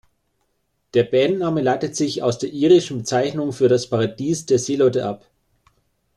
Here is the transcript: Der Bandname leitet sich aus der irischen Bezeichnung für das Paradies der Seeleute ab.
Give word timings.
Der 0.95 1.03
Bandname 1.03 1.61
leitet 1.61 1.95
sich 1.95 2.23
aus 2.23 2.39
der 2.39 2.49
irischen 2.49 2.97
Bezeichnung 2.97 3.53
für 3.53 3.67
das 3.67 3.87
Paradies 3.87 4.47
der 4.47 4.57
Seeleute 4.57 5.05
ab. 5.05 5.27